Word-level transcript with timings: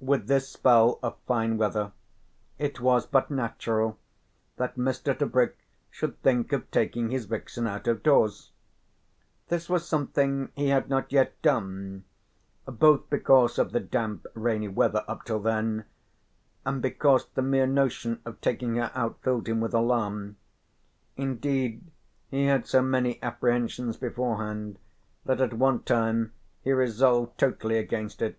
With 0.00 0.26
this 0.26 0.48
spell 0.48 0.98
of 1.00 1.16
fine 1.28 1.56
weather 1.56 1.92
it 2.58 2.80
was 2.80 3.06
but 3.06 3.30
natural 3.30 4.00
that 4.56 4.74
Mr. 4.74 5.16
Tebrick 5.16 5.58
should 5.92 6.20
think 6.22 6.52
of 6.52 6.68
taking 6.72 7.10
his 7.10 7.26
vixen 7.26 7.68
out 7.68 7.86
of 7.86 8.02
doors. 8.02 8.50
This 9.46 9.68
was 9.70 9.86
something 9.86 10.48
he 10.56 10.70
had 10.70 10.88
not 10.88 11.12
yet 11.12 11.40
done, 11.40 12.02
both 12.66 13.08
because 13.08 13.60
of 13.60 13.70
the 13.70 13.78
damp 13.78 14.26
rainy 14.34 14.66
weather 14.66 15.04
up 15.06 15.24
till 15.24 15.38
then 15.38 15.84
and 16.66 16.82
because 16.82 17.26
the 17.28 17.40
mere 17.42 17.68
notion 17.68 18.20
of 18.24 18.40
taking 18.40 18.74
her 18.74 18.90
out 18.92 19.22
filled 19.22 19.46
him 19.48 19.60
with 19.60 19.72
alarm. 19.72 20.34
Indeed 21.16 21.92
he 22.28 22.46
had 22.46 22.66
so 22.66 22.82
many 22.82 23.22
apprehensions 23.22 23.96
beforehand 23.96 24.80
that 25.26 25.40
at 25.40 25.52
one 25.54 25.84
time 25.84 26.32
he 26.60 26.72
resolved 26.72 27.38
totally 27.38 27.78
against 27.78 28.20
it. 28.20 28.36